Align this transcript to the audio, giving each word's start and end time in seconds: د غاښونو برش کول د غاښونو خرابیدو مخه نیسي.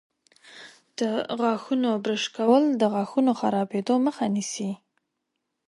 د 0.99 1.01
غاښونو 1.39 1.89
برش 2.05 2.25
کول 2.37 2.63
د 2.81 2.83
غاښونو 2.93 3.31
خرابیدو 3.39 3.95
مخه 4.05 4.25
نیسي. 4.35 4.71